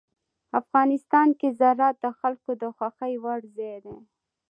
افغانستان 0.59 1.27
کې 1.39 1.47
زراعت 1.59 1.95
د 2.03 2.05
خلکو 2.19 2.51
د 2.61 2.63
خوښې 2.75 3.13
وړ 3.23 3.39
ځای 3.55 3.77
دی. 3.85 3.97